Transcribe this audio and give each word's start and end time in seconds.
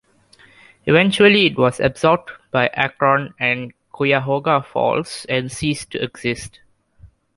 Eventually 0.87 1.45
it 1.45 1.59
was 1.59 1.79
absorbed 1.79 2.31
by 2.49 2.69
Akron 2.73 3.35
and 3.39 3.71
Cuyahoga 3.95 4.63
Falls 4.63 5.27
and 5.29 5.51
ceased 5.51 5.91
to 5.91 6.01
exist. 6.03 6.59